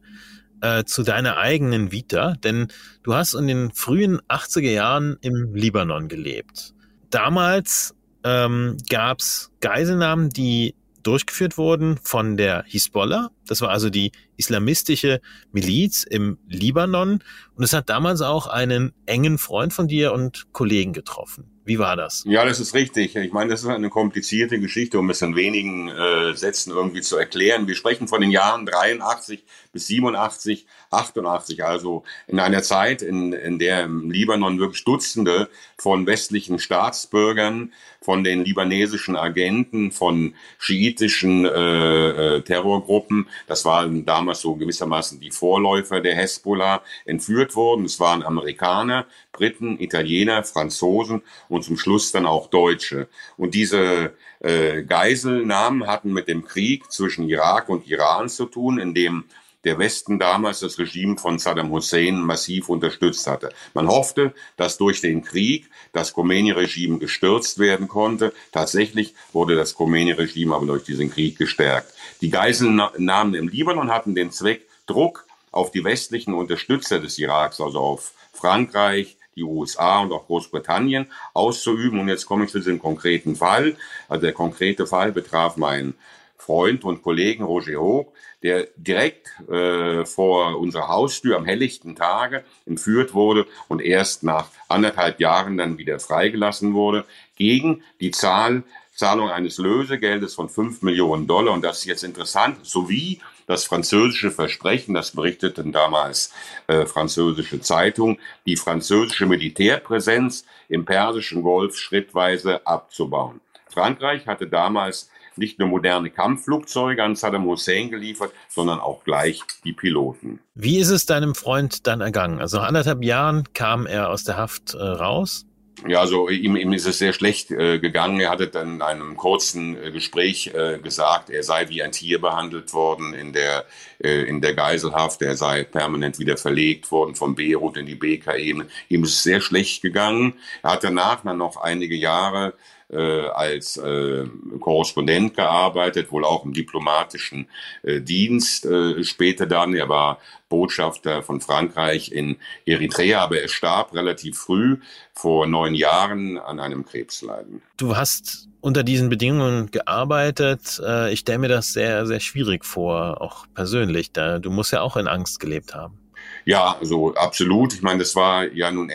äh, 0.61 0.83
zu 0.83 1.03
deiner 1.03 1.37
eigenen 1.37 1.91
Vita, 1.91 2.33
denn 2.43 2.67
du 3.03 3.13
hast 3.13 3.33
in 3.33 3.47
den 3.47 3.71
frühen 3.71 4.19
80er 4.29 4.71
Jahren 4.71 5.17
im 5.21 5.53
Libanon 5.53 6.07
gelebt. 6.07 6.73
Damals 7.09 7.95
ähm, 8.23 8.77
gab 8.89 9.19
es 9.19 9.51
Geiselnahmen, 9.61 10.29
die 10.29 10.75
durchgeführt 11.03 11.57
wurden 11.57 11.97
von 12.01 12.35
der 12.35 12.63
Hisbollah. 12.67 13.29
Das 13.45 13.61
war 13.61 13.69
also 13.69 13.91
die 13.91 14.11
islamistische 14.37 15.21
Miliz 15.51 16.03
im 16.03 16.39
Libanon. 16.47 17.23
Und 17.53 17.63
es 17.63 17.73
hat 17.73 17.89
damals 17.89 18.21
auch 18.21 18.47
einen 18.47 18.91
engen 19.05 19.37
Freund 19.37 19.71
von 19.71 19.87
dir 19.87 20.13
und 20.13 20.51
Kollegen 20.51 20.93
getroffen. 20.93 21.54
Wie 21.65 21.79
war 21.79 21.95
das? 21.95 22.23
Ja, 22.27 22.45
das 22.45 22.59
ist 22.59 22.75
richtig. 22.75 23.15
Ich 23.15 23.33
meine, 23.33 23.49
das 23.49 23.63
ist 23.63 23.69
eine 23.69 23.89
komplizierte 23.89 24.59
Geschichte, 24.59 24.99
um 24.99 25.09
es 25.09 25.23
in 25.23 25.35
wenigen 25.35 25.89
äh, 25.89 26.35
Sätzen 26.35 26.71
irgendwie 26.71 27.01
zu 27.01 27.17
erklären. 27.17 27.67
Wir 27.67 27.73
sprechen 27.73 28.07
von 28.07 28.21
den 28.21 28.29
Jahren 28.29 28.67
83 28.67 29.43
bis 29.73 29.87
87, 29.87 30.67
88, 30.91 31.65
also 31.65 32.03
in 32.27 32.39
einer 32.39 32.61
Zeit, 32.61 33.01
in, 33.01 33.33
in 33.33 33.57
der 33.57 33.83
im 33.83 34.11
Libanon 34.11 34.59
wirklich 34.59 34.85
Dutzende 34.85 35.49
von 35.77 36.05
westlichen 36.05 36.59
Staatsbürgern, 36.59 37.73
von 37.99 38.23
den 38.23 38.45
libanesischen 38.45 39.17
Agenten, 39.17 39.91
von 39.91 40.35
schiitischen 40.59 41.45
äh, 41.45 42.37
äh, 42.37 42.41
Terrorgruppen, 42.41 43.27
das 43.47 43.65
waren 43.65 44.05
damals 44.05 44.41
so 44.41 44.55
gewissermaßen 44.55 45.19
die 45.19 45.31
Vorläufer 45.31 45.99
der 45.99 46.15
Hezbollah, 46.15 46.83
entführt 47.05 47.55
wurden. 47.55 47.85
Es 47.85 47.99
waren 47.99 48.23
Amerikaner, 48.23 49.07
Briten, 49.31 49.79
Italiener, 49.79 50.43
Franzosen 50.43 51.23
und 51.55 51.63
zum 51.63 51.77
Schluss 51.77 52.11
dann 52.11 52.25
auch 52.25 52.47
Deutsche. 52.47 53.07
Und 53.37 53.55
diese 53.55 54.13
äh, 54.39 54.83
Geiselnahmen 54.83 55.87
hatten 55.87 56.13
mit 56.13 56.27
dem 56.27 56.45
Krieg 56.45 56.91
zwischen 56.91 57.27
Irak 57.27 57.69
und 57.69 57.87
Iran 57.87 58.29
zu 58.29 58.45
tun, 58.45 58.77
in 58.77 58.93
dem 58.93 59.25
der 59.65 59.79
Westen 59.79 60.19
damals 60.19 60.59
das 60.59 60.77
Regime 60.77 61.17
von 61.17 61.39
Saddam 61.39 61.71
Hussein 61.71 62.19
massiv 62.19 62.69
unterstützt 62.69 63.27
hatte. 63.27 63.49
Man 63.73 63.87
hoffte, 63.87 64.33
dass 64.57 64.77
durch 64.77 65.01
den 65.01 65.23
Krieg 65.23 65.69
das 65.91 66.13
Khomeini-Regime 66.13 66.99
gestürzt 66.99 67.57
werden 67.57 67.87
konnte. 67.87 68.31
Tatsächlich 68.51 69.15
wurde 69.33 69.55
das 69.55 69.73
Khomeini-Regime 69.73 70.55
aber 70.55 70.67
durch 70.67 70.83
diesen 70.83 71.11
Krieg 71.11 71.37
gestärkt. 71.37 71.91
Die 72.21 72.29
Geiselnahmen 72.29 73.33
im 73.33 73.47
Libanon 73.47 73.91
hatten 73.91 74.13
den 74.13 74.31
Zweck, 74.31 74.67
Druck 74.85 75.25
auf 75.51 75.71
die 75.71 75.83
westlichen 75.83 76.33
Unterstützer 76.33 76.99
des 76.99 77.17
Iraks, 77.17 77.59
also 77.59 77.79
auf 77.79 78.13
Frankreich, 78.33 79.17
die 79.35 79.43
USA 79.43 79.99
und 79.99 80.11
auch 80.11 80.25
Großbritannien 80.27 81.07
auszuüben. 81.33 81.99
Und 81.99 82.07
jetzt 82.07 82.25
komme 82.25 82.45
ich 82.45 82.51
zu 82.51 82.59
diesem 82.59 82.79
konkreten 82.79 83.35
Fall. 83.35 83.75
Also 84.07 84.21
der 84.21 84.33
konkrete 84.33 84.87
Fall 84.87 85.11
betraf 85.11 85.57
meinen 85.57 85.95
Freund 86.37 86.83
und 86.83 87.01
Kollegen 87.01 87.43
Roger 87.43 87.79
Hoch, 87.79 88.11
der 88.43 88.67
direkt 88.75 89.27
äh, 89.49 90.05
vor 90.05 90.59
unserer 90.59 90.89
Haustür 90.89 91.37
am 91.37 91.45
helllichten 91.45 91.95
Tage 91.95 92.43
entführt 92.67 93.13
wurde 93.15 93.47
und 93.67 93.81
erst 93.81 94.21
nach 94.23 94.49
anderthalb 94.67 95.19
Jahren 95.19 95.57
dann 95.57 95.79
wieder 95.79 95.99
freigelassen 95.99 96.73
wurde, 96.73 97.05
gegen 97.35 97.81
die 97.99 98.11
Zahl, 98.11 98.63
Zahlung 98.93 99.29
eines 99.29 99.57
Lösegeldes 99.57 100.35
von 100.35 100.47
fünf 100.47 100.83
Millionen 100.83 101.25
Dollar. 101.25 101.53
Und 101.53 101.63
das 101.63 101.79
ist 101.79 101.85
jetzt 101.85 102.03
interessant, 102.03 102.63
sowie 102.63 103.21
das 103.47 103.65
französische 103.65 104.31
Versprechen, 104.31 104.93
das 104.93 105.11
berichteten 105.11 105.71
damals 105.71 106.33
äh, 106.67 106.85
französische 106.85 107.61
Zeitungen, 107.61 108.17
die 108.45 108.57
französische 108.57 109.25
Militärpräsenz 109.25 110.45
im 110.69 110.85
Persischen 110.85 111.41
Golf 111.41 111.77
schrittweise 111.77 112.65
abzubauen. 112.65 113.41
Frankreich 113.69 114.25
hatte 114.27 114.47
damals 114.47 115.09
nicht 115.37 115.59
nur 115.59 115.67
moderne 115.67 116.09
Kampfflugzeuge 116.09 117.03
an 117.03 117.15
Saddam 117.15 117.45
Hussein 117.45 117.89
geliefert, 117.89 118.31
sondern 118.47 118.79
auch 118.79 119.03
gleich 119.03 119.41
die 119.63 119.73
Piloten. 119.73 120.39
Wie 120.53 120.77
ist 120.77 120.89
es 120.89 121.05
deinem 121.05 121.35
Freund 121.35 121.87
dann 121.87 121.99
ergangen? 121.99 122.39
Also 122.39 122.57
nach 122.57 122.67
anderthalb 122.67 123.03
Jahren 123.03 123.43
kam 123.53 123.85
er 123.85 124.09
aus 124.09 124.23
der 124.23 124.37
Haft 124.37 124.73
äh, 124.73 124.77
raus 124.81 125.45
ja, 125.87 125.99
also 125.99 126.29
ihm, 126.29 126.55
ihm 126.55 126.73
ist 126.73 126.85
es 126.85 126.99
sehr 126.99 127.13
schlecht 127.13 127.51
äh, 127.51 127.79
gegangen. 127.79 128.19
Er 128.19 128.29
hatte 128.29 128.47
dann 128.47 128.75
in 128.75 128.81
einem 128.81 129.17
kurzen 129.17 129.81
äh, 129.81 129.91
Gespräch 129.91 130.47
äh, 130.47 130.79
gesagt, 130.79 131.29
er 131.29 131.43
sei 131.43 131.69
wie 131.69 131.83
ein 131.83 131.91
Tier 131.91 132.19
behandelt 132.19 132.73
worden 132.73 133.13
in 133.13 133.33
der, 133.33 133.65
äh, 134.01 134.23
in 134.23 134.41
der 134.41 134.53
Geiselhaft. 134.53 135.21
Er 135.21 135.35
sei 135.35 135.63
permanent 135.63 136.17
wieder 136.17 136.37
verlegt 136.37 136.91
worden 136.91 137.15
vom 137.15 137.35
Beirut 137.35 137.77
in 137.77 137.85
die 137.85 137.95
BK-Ebene. 137.95 138.67
Ihm 138.89 139.03
ist 139.03 139.11
es 139.11 139.23
sehr 139.23 139.41
schlecht 139.41 139.81
gegangen. 139.81 140.35
Er 140.63 140.71
hat 140.71 140.83
danach 140.83 141.23
dann 141.23 141.37
noch 141.37 141.57
einige 141.57 141.95
Jahre 141.95 142.53
äh, 142.89 143.27
als 143.27 143.77
äh, 143.77 144.25
Korrespondent 144.59 145.35
gearbeitet, 145.35 146.11
wohl 146.11 146.23
auch 146.23 146.45
im 146.45 146.53
diplomatischen 146.53 147.47
äh, 147.83 148.01
Dienst 148.01 148.65
äh, 148.65 149.03
später 149.03 149.45
dann. 149.45 149.73
Er 149.73 149.89
war 149.89 150.19
Botschafter 150.49 151.23
von 151.23 151.41
Frankreich 151.41 152.11
in 152.11 152.37
Eritrea, 152.65 153.21
aber 153.21 153.41
er 153.41 153.47
starb 153.47 153.93
relativ 153.93 154.37
früh, 154.37 154.77
vor 155.13 155.47
neun 155.47 155.73
Jahren, 155.73 156.37
an 156.37 156.59
einem 156.59 156.85
Krebsleiden. 156.85 157.61
Du 157.77 157.97
hast 157.97 158.47
unter 158.61 158.83
diesen 158.83 159.09
Bedingungen 159.09 159.71
gearbeitet. 159.71 160.81
Äh, 160.85 161.13
ich 161.13 161.19
stelle 161.19 161.39
mir 161.39 161.49
das 161.49 161.73
sehr, 161.73 162.05
sehr 162.05 162.19
schwierig 162.19 162.65
vor, 162.65 163.21
auch 163.21 163.45
persönlich. 163.53 164.11
Du 164.13 164.49
musst 164.49 164.71
ja 164.71 164.81
auch 164.81 164.97
in 164.97 165.07
Angst 165.07 165.39
gelebt 165.39 165.73
haben. 165.73 166.04
Ja, 166.45 166.77
so 166.81 167.15
absolut. 167.15 167.73
Ich 167.73 167.81
meine, 167.81 167.99
das 167.99 168.15
war 168.15 168.45
ja 168.53 168.69
nun 168.71 168.91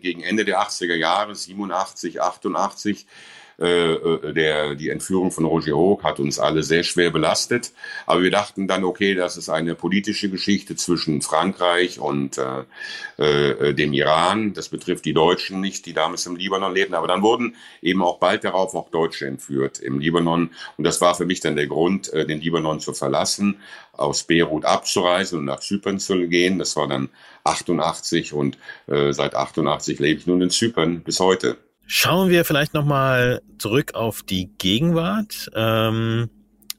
gegen 0.00 0.22
Ende 0.22 0.44
der 0.44 0.60
80er 0.60 0.94
Jahre, 0.94 1.34
87, 1.34 2.22
88. 2.22 3.06
Äh, 3.60 3.92
äh, 3.92 4.32
der, 4.32 4.74
die 4.74 4.88
Entführung 4.88 5.30
von 5.30 5.44
Roger 5.44 5.76
Hoog 5.76 6.02
hat 6.02 6.18
uns 6.18 6.38
alle 6.38 6.62
sehr 6.62 6.82
schwer 6.82 7.10
belastet. 7.10 7.72
Aber 8.06 8.22
wir 8.22 8.30
dachten 8.30 8.66
dann, 8.66 8.84
okay, 8.84 9.14
das 9.14 9.36
ist 9.36 9.48
eine 9.48 9.74
politische 9.74 10.28
Geschichte 10.28 10.74
zwischen 10.74 11.22
Frankreich 11.22 12.00
und 12.00 12.38
äh, 12.38 12.64
äh, 13.18 13.74
dem 13.74 13.92
Iran. 13.92 14.54
Das 14.54 14.68
betrifft 14.68 15.04
die 15.04 15.12
Deutschen 15.12 15.60
nicht, 15.60 15.86
die 15.86 15.92
damals 15.92 16.26
im 16.26 16.36
Libanon 16.36 16.74
lebten. 16.74 16.94
Aber 16.94 17.06
dann 17.06 17.22
wurden 17.22 17.54
eben 17.80 18.02
auch 18.02 18.18
bald 18.18 18.42
darauf 18.44 18.74
auch 18.74 18.90
Deutsche 18.90 19.26
entführt 19.26 19.78
im 19.78 20.00
Libanon. 20.00 20.50
Und 20.76 20.84
das 20.84 21.00
war 21.00 21.14
für 21.14 21.26
mich 21.26 21.40
dann 21.40 21.54
der 21.54 21.68
Grund, 21.68 22.12
äh, 22.12 22.26
den 22.26 22.40
Libanon 22.40 22.80
zu 22.80 22.92
verlassen, 22.92 23.60
aus 23.92 24.24
Beirut 24.24 24.64
abzureisen 24.64 25.38
und 25.38 25.44
nach 25.44 25.60
Zypern 25.60 26.00
zu 26.00 26.26
gehen. 26.26 26.58
Das 26.58 26.74
war 26.74 26.88
dann 26.88 27.10
88 27.44 28.32
und 28.32 28.58
seit 28.86 29.34
88 29.34 30.00
lebe 30.00 30.18
ich 30.18 30.26
nun 30.26 30.42
in 30.42 30.50
Zypern 30.50 31.02
bis 31.02 31.20
heute. 31.20 31.58
Schauen 31.86 32.30
wir 32.30 32.44
vielleicht 32.44 32.74
nochmal 32.74 33.42
zurück 33.58 33.94
auf 33.94 34.22
die 34.22 34.50
Gegenwart. 34.58 35.50
Ähm, 35.54 36.30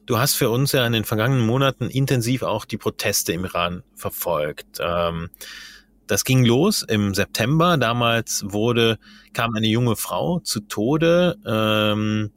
du 0.06 0.18
hast 0.18 0.36
für 0.36 0.50
uns 0.50 0.72
ja 0.72 0.86
in 0.86 0.94
den 0.94 1.04
vergangenen 1.04 1.46
Monaten 1.46 1.90
intensiv 1.90 2.44
auch 2.44 2.66
die 2.66 2.78
Proteste 2.78 3.34
im 3.34 3.46
Iran 3.46 3.84
verfolgt. 3.96 4.80
Ähm, 4.80 5.30
das 6.08 6.24
ging 6.24 6.44
los 6.44 6.84
im 6.84 7.14
September. 7.14 7.78
Damals 7.78 8.46
wurde, 8.48 8.98
kam 9.34 9.56
eine 9.56 9.68
junge 9.68 9.96
Frau 9.96 10.40
zu 10.40 10.62
Tode, 10.62 11.38
ähm, 11.46 12.32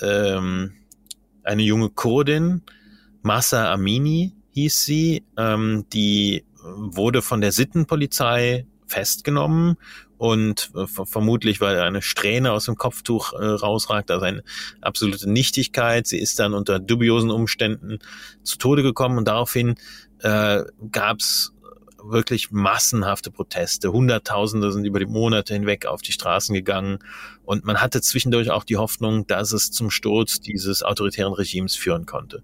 ähm, 0.00 0.72
eine 1.42 1.62
junge 1.62 1.90
Kurdin, 1.90 2.62
Massa 3.22 3.72
Amini 3.72 4.34
hieß 4.52 4.84
sie, 4.84 5.24
ähm, 5.36 5.86
die 5.92 6.44
wurde 6.62 7.22
von 7.22 7.40
der 7.40 7.52
Sittenpolizei 7.52 8.66
festgenommen 8.86 9.76
und 10.20 10.70
äh, 10.74 10.86
vermutlich, 10.86 11.62
weil 11.62 11.80
eine 11.80 12.02
Strähne 12.02 12.52
aus 12.52 12.66
dem 12.66 12.76
Kopftuch 12.76 13.32
äh, 13.32 13.42
rausragt, 13.42 14.10
also 14.10 14.26
eine 14.26 14.44
absolute 14.82 15.30
Nichtigkeit. 15.30 16.06
Sie 16.06 16.18
ist 16.18 16.38
dann 16.38 16.52
unter 16.52 16.78
dubiosen 16.78 17.30
Umständen 17.30 18.00
zu 18.42 18.58
Tode 18.58 18.82
gekommen 18.82 19.16
und 19.16 19.26
daraufhin 19.26 19.76
äh, 20.18 20.62
gab 20.92 21.20
es 21.20 21.54
wirklich 22.04 22.50
massenhafte 22.50 23.30
Proteste. 23.30 23.92
Hunderttausende 23.92 24.70
sind 24.72 24.84
über 24.84 24.98
die 24.98 25.06
Monate 25.06 25.54
hinweg 25.54 25.86
auf 25.86 26.02
die 26.02 26.12
Straßen 26.12 26.54
gegangen 26.54 26.98
und 27.46 27.64
man 27.64 27.80
hatte 27.80 28.02
zwischendurch 28.02 28.50
auch 28.50 28.64
die 28.64 28.76
Hoffnung, 28.76 29.26
dass 29.26 29.52
es 29.52 29.70
zum 29.70 29.90
Sturz 29.90 30.38
dieses 30.38 30.82
autoritären 30.82 31.32
Regimes 31.32 31.76
führen 31.76 32.04
konnte, 32.04 32.42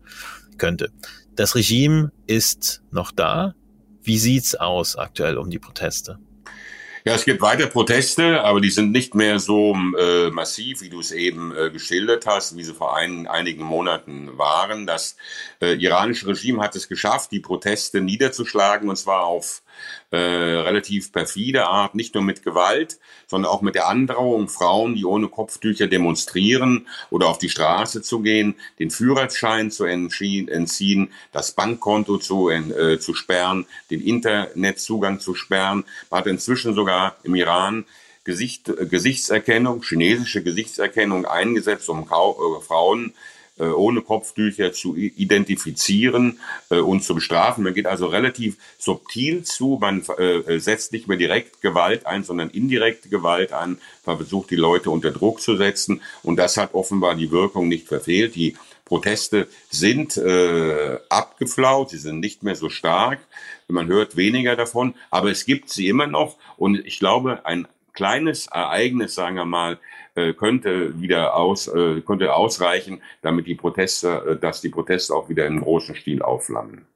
könnte. 0.56 0.92
Das 1.34 1.54
Regime 1.54 2.10
ist 2.26 2.82
noch 2.90 3.12
da. 3.12 3.54
Wie 4.02 4.16
sieht's 4.16 4.54
aus 4.54 4.96
aktuell 4.96 5.36
um 5.36 5.50
die 5.50 5.58
Proteste? 5.58 6.18
Ja, 7.06 7.14
es 7.14 7.24
gibt 7.24 7.40
weiter 7.40 7.68
Proteste, 7.68 8.42
aber 8.42 8.60
die 8.60 8.68
sind 8.68 8.90
nicht 8.90 9.14
mehr 9.14 9.38
so 9.38 9.76
äh, 9.96 10.28
massiv, 10.30 10.80
wie 10.80 10.88
du 10.88 10.98
es 10.98 11.12
eben 11.12 11.56
äh, 11.56 11.70
geschildert 11.70 12.26
hast, 12.26 12.56
wie 12.56 12.64
sie 12.64 12.74
vor 12.74 12.96
ein, 12.96 13.28
einigen 13.28 13.62
Monaten 13.62 14.36
waren. 14.36 14.88
Das 14.88 15.16
äh, 15.62 15.76
iranische 15.76 16.26
Regime 16.26 16.60
hat 16.60 16.74
es 16.74 16.88
geschafft, 16.88 17.30
die 17.30 17.38
Proteste 17.38 18.00
niederzuschlagen, 18.00 18.88
und 18.88 18.96
zwar 18.96 19.22
auf 19.22 19.62
äh, 20.10 20.16
relativ 20.16 21.12
perfide 21.12 21.66
Art, 21.66 21.94
nicht 21.94 22.14
nur 22.14 22.22
mit 22.22 22.42
Gewalt, 22.42 22.98
sondern 23.26 23.50
auch 23.50 23.62
mit 23.62 23.74
der 23.74 23.88
Androhung, 23.88 24.48
Frauen, 24.48 24.94
die 24.94 25.04
ohne 25.04 25.28
Kopftücher 25.28 25.86
demonstrieren 25.86 26.86
oder 27.10 27.28
auf 27.28 27.38
die 27.38 27.48
Straße 27.48 28.02
zu 28.02 28.20
gehen, 28.20 28.54
den 28.78 28.90
Führerschein 28.90 29.70
zu 29.70 29.84
entziehen, 29.84 31.10
das 31.32 31.52
Bankkonto 31.52 32.18
zu, 32.18 32.50
äh, 32.50 32.98
zu 32.98 33.14
sperren, 33.14 33.66
den 33.90 34.02
Internetzugang 34.02 35.20
zu 35.20 35.34
sperren. 35.34 35.84
Man 36.10 36.20
hat 36.20 36.26
inzwischen 36.26 36.74
sogar 36.74 37.16
im 37.22 37.34
Iran 37.34 37.84
Gesicht, 38.24 38.72
Gesichtserkennung, 38.90 39.82
chinesische 39.82 40.42
Gesichtserkennung 40.42 41.26
eingesetzt, 41.26 41.88
um 41.88 42.06
Kau 42.08 42.58
äh, 42.58 42.60
Frauen 42.60 43.10
äh, 43.10 43.35
ohne 43.64 44.02
Kopftücher 44.02 44.72
zu 44.72 44.96
identifizieren 44.96 46.40
äh, 46.70 46.78
und 46.78 47.02
zu 47.02 47.14
bestrafen. 47.14 47.64
Man 47.64 47.74
geht 47.74 47.86
also 47.86 48.06
relativ 48.06 48.56
subtil 48.78 49.42
zu. 49.44 49.78
Man 49.80 50.02
äh, 50.18 50.58
setzt 50.58 50.92
nicht 50.92 51.08
mehr 51.08 51.16
direkt 51.16 51.62
Gewalt 51.62 52.06
ein, 52.06 52.24
sondern 52.24 52.50
indirekte 52.50 53.08
Gewalt 53.08 53.52
an. 53.52 53.78
Man 54.04 54.16
versucht, 54.16 54.50
die 54.50 54.56
Leute 54.56 54.90
unter 54.90 55.10
Druck 55.10 55.40
zu 55.40 55.56
setzen. 55.56 56.02
Und 56.22 56.36
das 56.36 56.56
hat 56.56 56.74
offenbar 56.74 57.14
die 57.14 57.30
Wirkung 57.30 57.68
nicht 57.68 57.88
verfehlt. 57.88 58.34
Die 58.34 58.56
Proteste 58.84 59.48
sind 59.68 60.16
äh, 60.16 60.98
abgeflaut, 61.08 61.90
sie 61.90 61.98
sind 61.98 62.20
nicht 62.20 62.44
mehr 62.44 62.54
so 62.54 62.68
stark. 62.68 63.18
Man 63.66 63.88
hört 63.88 64.16
weniger 64.16 64.54
davon, 64.54 64.94
aber 65.10 65.30
es 65.30 65.44
gibt 65.44 65.70
sie 65.70 65.88
immer 65.88 66.06
noch. 66.06 66.36
Und 66.56 66.86
ich 66.86 67.00
glaube, 67.00 67.44
ein 67.44 67.66
kleines 67.96 68.46
Ereignis, 68.46 69.14
sagen 69.14 69.36
wir 69.36 69.44
mal, 69.44 69.78
äh, 70.14 70.32
könnte 70.32 70.98
wieder 71.00 71.34
aus, 71.34 71.66
äh, 71.66 72.00
könnte 72.00 72.34
ausreichen, 72.34 73.02
damit 73.20 73.46
die 73.46 73.54
Proteste, 73.54 74.08
äh, 74.08 74.36
dass 74.38 74.60
die 74.60 74.68
Proteste 74.68 75.14
auch 75.14 75.28
wieder 75.28 75.46
in 75.46 75.60
großen 75.60 75.94
Stil 75.94 76.22
aufflammen. 76.22 76.86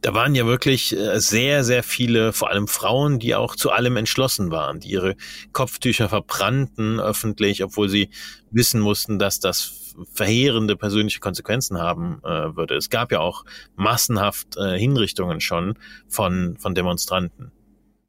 Da 0.00 0.14
waren 0.14 0.34
ja 0.34 0.46
wirklich 0.46 0.96
sehr, 1.14 1.62
sehr 1.62 1.84
viele, 1.84 2.32
vor 2.32 2.50
allem 2.50 2.66
Frauen, 2.66 3.20
die 3.20 3.36
auch 3.36 3.54
zu 3.54 3.70
allem 3.70 3.96
entschlossen 3.96 4.50
waren, 4.50 4.80
die 4.80 4.90
ihre 4.90 5.14
Kopftücher 5.52 6.08
verbrannten 6.08 6.98
öffentlich, 6.98 7.62
obwohl 7.62 7.88
sie 7.88 8.10
wissen 8.50 8.80
mussten, 8.80 9.20
dass 9.20 9.38
das 9.38 9.94
verheerende 10.12 10.76
persönliche 10.76 11.20
Konsequenzen 11.20 11.78
haben 11.78 12.20
würde. 12.20 12.74
Es 12.74 12.90
gab 12.90 13.12
ja 13.12 13.20
auch 13.20 13.44
massenhaft 13.76 14.56
Hinrichtungen 14.56 15.40
schon 15.40 15.78
von, 16.08 16.56
von 16.58 16.74
Demonstranten. 16.74 17.52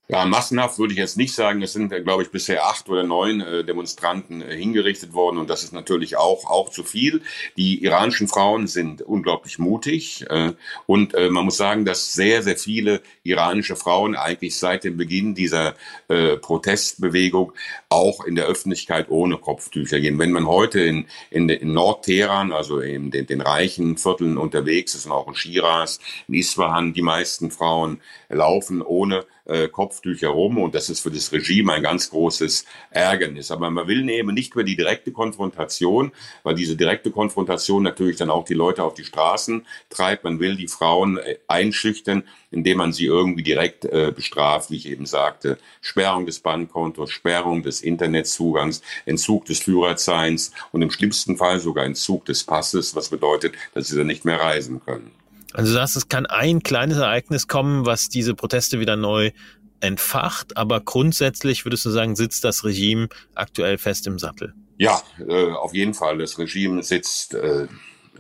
Ja, 0.10 0.26
massenhaft 0.26 0.80
würde 0.80 0.92
ich 0.92 1.00
jetzt 1.00 1.16
nicht 1.16 1.34
sagen. 1.34 1.62
Es 1.62 1.72
sind, 1.72 1.90
glaube 2.04 2.24
ich, 2.24 2.30
bisher 2.30 2.66
acht 2.66 2.90
oder 2.90 3.04
neun 3.04 3.40
äh, 3.40 3.64
Demonstranten 3.64 4.42
äh, 4.42 4.54
hingerichtet 4.54 5.14
worden 5.14 5.38
und 5.38 5.50
das 5.50 5.64
ist 5.64 5.72
natürlich 5.72 6.18
auch, 6.18 6.44
auch 6.50 6.70
zu 6.70 6.84
viel. 6.84 7.22
Die 7.56 7.82
iranischen 7.82 8.28
Frauen 8.28 8.68
sind 8.68 9.02
unglaublich 9.02 9.60
mutig 9.60 10.26
äh, 10.30 10.52
und 10.88 11.14
äh, 11.14 11.30
man 11.30 11.46
muss 11.46 11.56
sagen, 11.56 11.86
dass 11.86 12.12
sehr, 12.12 12.44
sehr 12.44 12.58
viele 12.58 13.02
iranische 13.24 13.78
Frauen 13.78 14.18
eigentlich 14.18 14.58
seit 14.58 14.84
dem 14.84 14.98
Beginn 14.98 15.36
dieser 15.36 15.76
äh, 16.10 16.36
Protestbewegung 16.36 17.54
auch 17.88 18.26
in 18.26 18.36
der 18.36 18.48
Öffentlichkeit 18.48 19.10
ohne 19.10 19.38
Kopftücher 19.38 20.02
gehen. 20.02 20.20
Wenn 20.20 20.34
man 20.34 20.48
heute 20.48 20.82
in, 20.82 21.06
in, 21.32 21.48
in 21.48 21.72
Nordteheran, 21.72 22.52
also 22.52 22.82
in 22.82 23.10
den, 23.10 23.26
den 23.26 23.40
reichen 23.40 23.96
Vierteln 23.96 24.38
unterwegs 24.38 24.96
ist 24.96 25.06
und 25.06 25.14
auch 25.14 25.30
in 25.30 25.36
Shiraz, 25.36 26.02
in 26.28 26.34
Isfahan, 26.34 26.92
die 26.94 27.02
meisten 27.02 27.52
Frauen 27.52 28.02
laufen 28.34 28.82
ohne 28.82 29.26
äh, 29.46 29.68
Kopftücher 29.68 30.30
rum 30.30 30.58
und 30.58 30.76
das 30.76 30.90
ist 30.90 31.02
für 31.02 31.12
das 31.12 31.32
Regime 31.32 31.74
ein 31.74 31.84
ganz 31.84 32.10
großes 32.10 32.66
Ärgernis. 32.92 33.52
Aber 33.52 33.70
man 33.70 33.88
will 33.88 34.08
eben 34.10 34.34
nicht 34.34 34.54
über 34.54 34.64
die 34.64 34.76
direkte 34.76 35.12
Konfrontation, 35.12 36.12
weil 36.44 36.56
diese 36.56 36.76
direkte 36.76 37.12
Konfrontation 37.12 37.84
natürlich 37.84 38.18
dann 38.18 38.30
auch 38.30 38.46
die 38.46 38.54
Leute 38.54 38.84
auf 38.84 38.94
die 38.94 39.04
Straßen 39.04 39.66
treibt. 39.90 40.24
Man 40.24 40.40
will 40.40 40.56
die 40.56 40.68
Frauen 40.68 41.18
äh, 41.18 41.38
einschüchtern, 41.48 42.24
indem 42.52 42.78
man 42.78 42.94
sie 42.94 43.06
irgendwie 43.06 43.44
direkt 43.44 43.86
äh, 43.86 44.12
bestraft, 44.16 44.72
wie 44.72 44.78
ich 44.78 44.88
eben 44.88 45.06
sagte. 45.06 45.58
Sperrung 45.82 46.26
des 46.26 46.40
Bankkontos, 46.40 47.12
Sperrung 47.12 47.64
des 47.64 47.82
Internetzugangs, 47.82 48.82
Entzug 49.06 49.46
des 49.46 49.60
Führerzeins 49.60 50.52
und 50.72 50.82
im 50.82 50.92
schlimmsten 50.92 51.38
Fall 51.38 51.60
sogar 51.60 51.86
Entzug 51.86 52.26
des 52.26 52.44
Passes, 52.44 52.96
was 52.96 53.10
bedeutet, 53.10 53.56
dass 53.74 53.88
sie 53.88 53.98
dann 53.98 54.08
nicht 54.08 54.26
mehr 54.26 54.40
reisen 54.40 54.82
können. 54.86 55.23
Also 55.54 55.72
du 55.72 55.74
sagst, 55.74 55.96
es 55.96 56.08
kann 56.08 56.26
ein 56.26 56.64
kleines 56.64 56.98
Ereignis 56.98 57.48
kommen, 57.48 57.86
was 57.86 58.10
diese 58.10 58.34
Proteste 58.34 58.80
wieder 58.80 58.96
neu 58.96 59.32
entfacht, 59.80 60.58
aber 60.58 60.82
grundsätzlich 60.82 61.66
würdest 61.66 61.86
du 61.86 61.90
sagen, 61.90 62.16
sitzt 62.16 62.44
das 62.44 62.64
Regime 62.64 63.10
aktuell 63.36 63.78
fest 63.78 64.08
im 64.08 64.18
Sattel? 64.18 64.54
Ja, 64.78 65.02
äh, 65.28 65.52
auf 65.52 65.74
jeden 65.74 65.94
Fall. 65.94 66.18
Das 66.18 66.40
Regime 66.40 66.82
sitzt 66.84 67.36
äh, 67.36 67.68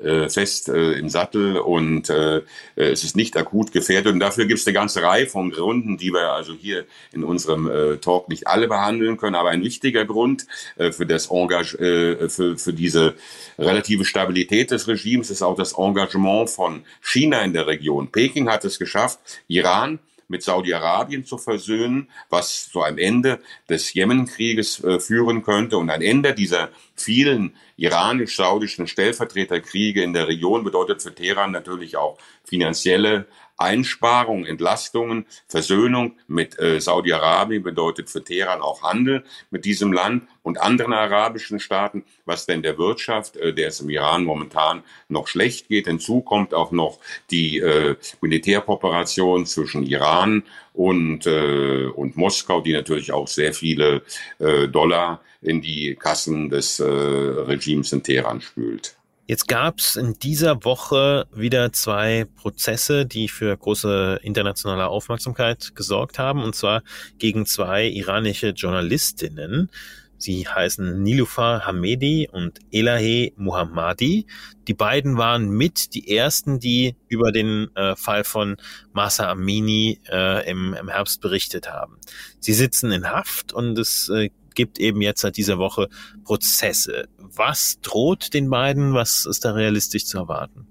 äh, 0.01 0.29
fest 0.29 0.69
äh, 0.69 0.93
im 0.93 1.09
Sattel 1.09 1.57
und 1.57 2.09
äh, 2.09 2.41
es 2.75 3.03
ist 3.03 3.15
nicht 3.15 3.37
akut 3.37 3.71
gefährdet. 3.71 4.13
Und 4.13 4.19
dafür 4.19 4.45
gibt 4.45 4.59
es 4.59 4.67
eine 4.67 4.73
ganze 4.73 5.01
Reihe 5.03 5.27
von 5.27 5.51
Gründen, 5.51 5.97
die 5.97 6.11
wir 6.11 6.31
also 6.31 6.53
hier 6.53 6.85
in 7.11 7.23
unserem 7.23 7.69
äh, 7.69 7.97
Talk 7.97 8.29
nicht 8.29 8.47
alle 8.47 8.67
behandeln 8.67 9.17
können. 9.17 9.35
Aber 9.35 9.49
ein 9.49 9.63
wichtiger 9.63 10.05
Grund 10.05 10.47
äh, 10.77 10.91
für 10.91 11.05
das 11.05 11.27
Engage, 11.27 11.75
äh, 11.79 12.29
für, 12.29 12.57
für 12.57 12.73
diese 12.73 13.15
relative 13.59 14.05
Stabilität 14.05 14.71
des 14.71 14.87
Regimes 14.87 15.29
ist 15.29 15.41
auch 15.41 15.55
das 15.55 15.73
Engagement 15.77 16.49
von 16.49 16.83
China 17.01 17.41
in 17.41 17.53
der 17.53 17.67
Region. 17.67 18.11
Peking 18.11 18.49
hat 18.49 18.65
es 18.65 18.79
geschafft, 18.79 19.19
Iran 19.47 19.99
mit 20.33 20.43
Saudi-Arabien 20.43 21.25
zu 21.25 21.37
versöhnen, 21.37 22.09
was 22.29 22.69
zu 22.69 22.81
einem 22.81 22.97
Ende 22.97 23.39
des 23.69 23.93
Jemenkrieges 23.93 24.83
äh, 24.83 24.99
führen 24.99 25.43
könnte. 25.43 25.77
Und 25.77 25.91
ein 25.91 26.01
Ende 26.01 26.33
dieser 26.33 26.69
vielen 26.95 27.55
iranisch-saudischen 27.77 28.87
Stellvertreterkriege 28.87 30.01
in 30.01 30.13
der 30.13 30.27
Region 30.27 30.63
bedeutet 30.63 31.03
für 31.03 31.13
Teheran 31.13 31.51
natürlich 31.51 31.97
auch 31.97 32.17
finanzielle 32.43 33.27
Einsparungen, 33.57 34.45
Entlastungen, 34.45 35.25
Versöhnung 35.47 36.17
mit 36.27 36.59
äh, 36.59 36.79
Saudi-Arabien 36.79 37.63
bedeutet 37.63 38.09
für 38.09 38.23
Teheran 38.23 38.61
auch 38.61 38.81
Handel 38.81 39.23
mit 39.51 39.65
diesem 39.65 39.93
Land 39.93 40.27
und 40.41 40.59
anderen 40.59 40.93
arabischen 40.93 41.59
Staaten, 41.59 42.03
was 42.25 42.45
denn 42.45 42.63
der 42.63 42.77
Wirtschaft, 42.77 43.37
äh, 43.37 43.53
der 43.53 43.69
es 43.69 43.79
im 43.79 43.89
Iran 43.89 44.23
momentan 44.23 44.83
noch 45.07 45.27
schlecht 45.27 45.69
geht. 45.69 45.87
Hinzu 45.87 46.21
kommt 46.21 46.53
auch 46.53 46.71
noch 46.71 46.99
die 47.29 47.59
äh, 47.59 47.95
Militärkooperation 48.21 49.45
zwischen 49.45 49.83
Iran 49.83 50.43
und, 50.73 51.27
äh, 51.27 51.85
und 51.85 52.17
Moskau, 52.17 52.61
die 52.61 52.73
natürlich 52.73 53.11
auch 53.11 53.27
sehr 53.27 53.53
viele 53.53 54.01
äh, 54.39 54.67
Dollar 54.67 55.21
in 55.41 55.61
die 55.61 55.95
Kassen 55.95 56.49
des 56.49 56.79
äh, 56.79 56.85
Regimes 56.85 57.91
in 57.91 58.01
Teheran 58.01 58.41
spült. 58.41 58.95
Jetzt 59.25 59.47
gab 59.47 59.79
es 59.79 59.95
in 59.95 60.19
dieser 60.19 60.65
Woche 60.65 61.27
wieder 61.33 61.71
zwei 61.71 62.25
Prozesse, 62.35 63.05
die 63.05 63.29
für 63.29 63.55
große 63.55 64.19
internationale 64.21 64.87
Aufmerksamkeit 64.87 65.73
gesorgt 65.75 66.19
haben, 66.19 66.43
und 66.43 66.55
zwar 66.55 66.83
gegen 67.19 67.45
zwei 67.45 67.87
iranische 67.87 68.49
Journalistinnen. 68.49 69.69
Sie 70.17 70.47
heißen 70.47 71.01
Nilufar 71.01 71.65
Hamedi 71.65 72.29
und 72.31 72.59
Elahe 72.71 73.31
Muhammadi. 73.37 74.25
Die 74.67 74.73
beiden 74.73 75.17
waren 75.17 75.49
mit 75.49 75.93
die 75.95 76.15
ersten, 76.15 76.59
die 76.59 76.95
über 77.07 77.31
den 77.31 77.73
äh, 77.75 77.95
Fall 77.95 78.23
von 78.23 78.57
Masa 78.91 79.29
Amini 79.29 79.99
äh, 80.09 80.49
im, 80.49 80.73
im 80.73 80.89
Herbst 80.89 81.21
berichtet 81.21 81.69
haben. 81.69 81.97
Sie 82.39 82.53
sitzen 82.53 82.91
in 82.91 83.09
Haft 83.09 83.53
und 83.53 83.77
es 83.77 84.09
äh, 84.09 84.29
gibt 84.55 84.79
eben 84.79 85.01
jetzt 85.01 85.21
seit 85.21 85.37
dieser 85.37 85.57
Woche 85.57 85.89
Prozesse. 86.23 87.07
Was 87.17 87.79
droht 87.81 88.33
den 88.33 88.49
beiden? 88.49 88.93
Was 88.93 89.25
ist 89.25 89.45
da 89.45 89.51
realistisch 89.51 90.05
zu 90.05 90.17
erwarten? 90.17 90.67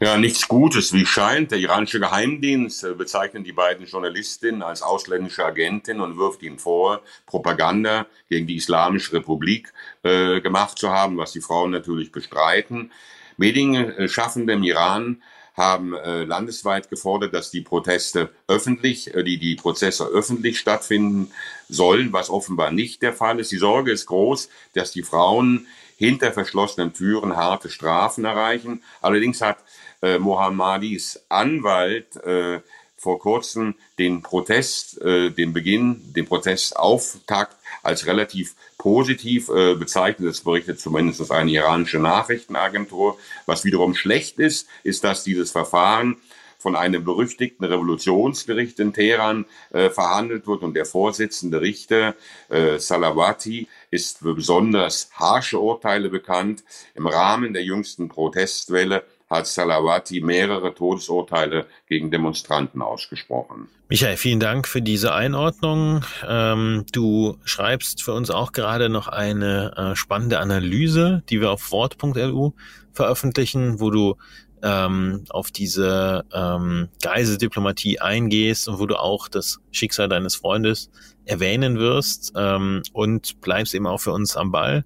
Ja, 0.00 0.16
nichts 0.16 0.46
Gutes, 0.46 0.92
wie 0.92 1.04
scheint. 1.04 1.50
Der 1.50 1.58
iranische 1.58 1.98
Geheimdienst 1.98 2.84
äh, 2.84 2.94
bezeichnet 2.94 3.46
die 3.46 3.52
beiden 3.52 3.86
Journalistinnen 3.86 4.62
als 4.62 4.82
ausländische 4.82 5.44
Agentin 5.44 6.00
und 6.00 6.16
wirft 6.16 6.42
ihnen 6.42 6.58
vor, 6.58 7.02
Propaganda 7.26 8.06
gegen 8.28 8.46
die 8.46 8.56
Islamische 8.56 9.14
Republik 9.14 9.72
äh, 10.04 10.40
gemacht 10.40 10.78
zu 10.78 10.90
haben, 10.90 11.16
was 11.16 11.32
die 11.32 11.40
Frauen 11.40 11.70
natürlich 11.70 12.12
bestreiten. 12.12 12.92
Medienschaffende 13.36 14.52
im 14.54 14.62
Iran 14.62 15.22
haben 15.58 15.94
äh, 15.94 16.24
landesweit 16.24 16.88
gefordert, 16.88 17.34
dass 17.34 17.50
die 17.50 17.60
Proteste 17.60 18.30
öffentlich, 18.46 19.14
äh, 19.14 19.22
die, 19.22 19.38
die 19.38 19.56
Prozesse 19.56 20.06
öffentlich 20.06 20.58
stattfinden 20.58 21.30
sollen, 21.68 22.12
was 22.12 22.30
offenbar 22.30 22.70
nicht 22.70 23.02
der 23.02 23.12
Fall 23.12 23.40
ist. 23.40 23.52
Die 23.52 23.58
Sorge 23.58 23.92
ist 23.92 24.06
groß, 24.06 24.48
dass 24.74 24.92
die 24.92 25.02
Frauen 25.02 25.66
hinter 25.96 26.32
verschlossenen 26.32 26.94
Türen 26.94 27.36
harte 27.36 27.68
Strafen 27.68 28.24
erreichen. 28.24 28.82
Allerdings 29.02 29.42
hat 29.42 29.58
äh, 30.00 30.18
Mohammadis 30.18 31.24
Anwalt 31.28 32.16
äh, 32.24 32.60
vor 32.98 33.18
kurzem 33.18 33.74
den 33.98 34.22
Protest, 34.22 35.00
äh, 35.00 35.30
den 35.30 35.52
Beginn, 35.52 36.12
den 36.14 36.26
Protestauftakt 36.26 37.56
als 37.82 38.06
relativ 38.06 38.54
positiv 38.76 39.48
äh, 39.48 39.74
bezeichnet. 39.74 40.28
Das 40.28 40.40
berichtet 40.40 40.80
zumindest 40.80 41.30
eine 41.30 41.50
iranische 41.50 41.98
Nachrichtenagentur. 41.98 43.18
Was 43.46 43.64
wiederum 43.64 43.94
schlecht 43.94 44.38
ist, 44.38 44.68
ist, 44.82 45.04
dass 45.04 45.24
dieses 45.24 45.52
Verfahren 45.52 46.16
von 46.58 46.74
einem 46.74 47.04
berüchtigten 47.04 47.64
Revolutionsgericht 47.64 48.80
in 48.80 48.92
Teheran 48.92 49.46
äh, 49.70 49.90
verhandelt 49.90 50.46
wird 50.48 50.62
und 50.62 50.74
der 50.74 50.86
Vorsitzende 50.86 51.60
Richter 51.60 52.16
äh, 52.48 52.78
Salawati 52.78 53.68
ist 53.92 54.18
für 54.18 54.34
besonders 54.34 55.10
harsche 55.14 55.60
Urteile 55.60 56.08
bekannt. 56.08 56.64
Im 56.94 57.06
Rahmen 57.06 57.52
der 57.52 57.62
jüngsten 57.62 58.08
Protestwelle 58.08 59.04
hat 59.28 59.46
Salawati 59.46 60.20
mehrere 60.20 60.74
Todesurteile 60.74 61.66
gegen 61.86 62.10
Demonstranten 62.10 62.82
ausgesprochen. 62.82 63.68
Michael, 63.88 64.16
vielen 64.16 64.40
Dank 64.40 64.66
für 64.66 64.82
diese 64.82 65.14
Einordnung. 65.14 66.04
Ähm, 66.26 66.84
du 66.92 67.38
schreibst 67.44 68.02
für 68.02 68.12
uns 68.12 68.30
auch 68.30 68.52
gerade 68.52 68.88
noch 68.88 69.08
eine 69.08 69.74
äh, 69.76 69.96
spannende 69.96 70.38
Analyse, 70.38 71.22
die 71.28 71.40
wir 71.40 71.50
auf 71.50 71.70
wort.lu 71.70 72.52
veröffentlichen, 72.92 73.80
wo 73.80 73.90
du 73.90 74.16
ähm, 74.62 75.24
auf 75.28 75.50
diese 75.50 76.24
ähm, 76.32 76.88
Geiseldiplomatie 77.02 78.00
eingehst 78.00 78.68
und 78.68 78.78
wo 78.78 78.86
du 78.86 78.96
auch 78.96 79.28
das 79.28 79.60
Schicksal 79.70 80.08
deines 80.08 80.34
Freundes 80.34 80.90
erwähnen 81.24 81.78
wirst 81.78 82.32
ähm, 82.36 82.82
und 82.92 83.40
bleibst 83.40 83.74
eben 83.74 83.86
auch 83.86 84.00
für 84.00 84.12
uns 84.12 84.36
am 84.36 84.50
Ball. 84.50 84.84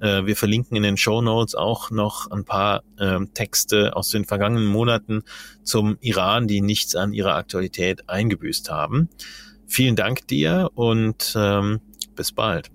Äh, 0.00 0.26
wir 0.26 0.36
verlinken 0.36 0.76
in 0.76 0.82
den 0.82 0.96
Show 0.96 1.22
Notes 1.22 1.54
auch 1.54 1.90
noch 1.90 2.30
ein 2.30 2.44
paar 2.44 2.82
äh, 2.98 3.18
Texte 3.34 3.96
aus 3.96 4.10
den 4.10 4.24
vergangenen 4.24 4.66
Monaten 4.66 5.22
zum 5.62 5.98
Iran, 6.00 6.48
die 6.48 6.60
nichts 6.60 6.96
an 6.96 7.12
ihrer 7.12 7.36
Aktualität 7.36 8.08
eingebüßt 8.08 8.70
haben. 8.70 9.08
Vielen 9.66 9.96
Dank 9.96 10.26
dir 10.26 10.70
und 10.74 11.34
ähm, 11.36 11.80
bis 12.16 12.32
bald. 12.32 12.70